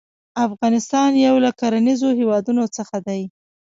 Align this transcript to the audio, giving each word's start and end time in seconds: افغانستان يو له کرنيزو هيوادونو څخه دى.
افغانستان 0.47 1.09
يو 1.27 1.35
له 1.45 1.51
کرنيزو 1.59 2.07
هيوادونو 2.19 2.63
څخه 2.77 2.95
دى. 3.07 3.21